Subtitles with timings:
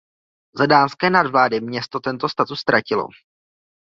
[0.55, 3.05] Za dánské nadvlády město tento status ztratilo.